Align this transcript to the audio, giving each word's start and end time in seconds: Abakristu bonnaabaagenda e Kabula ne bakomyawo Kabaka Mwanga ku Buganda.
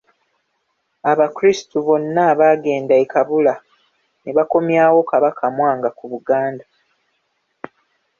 Abakristu 1.11 1.75
bonnaabaagenda 1.85 2.93
e 3.03 3.05
Kabula 3.13 3.55
ne 4.21 4.31
bakomyawo 4.37 4.99
Kabaka 5.11 5.45
Mwanga 5.55 5.89
ku 5.97 6.05
Buganda. 6.11 6.65